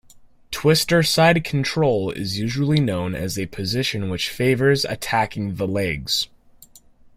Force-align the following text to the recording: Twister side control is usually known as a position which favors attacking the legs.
Twister 0.49 1.03
side 1.03 1.43
control 1.43 2.09
is 2.09 2.39
usually 2.39 2.79
known 2.79 3.13
as 3.13 3.37
a 3.37 3.45
position 3.45 4.09
which 4.09 4.31
favors 4.31 4.83
attacking 4.83 5.57
the 5.57 5.67
legs. 5.67 6.27